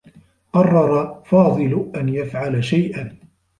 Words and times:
قرّر 0.53 1.21
فاضل 1.25 1.91
أن 1.95 2.09
يفعل 2.09 2.63
شيئا. 2.63 3.15